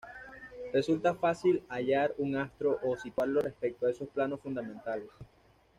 [0.73, 5.11] Resulta fácil hallar un astro o situarlo respecto a esos planos fundamentales.